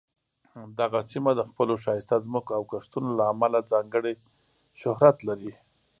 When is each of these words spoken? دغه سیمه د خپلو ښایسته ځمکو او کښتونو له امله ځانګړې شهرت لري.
دغه 0.79 0.99
سیمه 1.11 1.31
د 1.35 1.41
خپلو 1.49 1.73
ښایسته 1.83 2.15
ځمکو 2.25 2.51
او 2.57 2.63
کښتونو 2.71 3.09
له 3.19 3.23
امله 3.33 3.59
ځانګړې 3.71 4.13
شهرت 4.81 5.17
لري. 5.27 5.51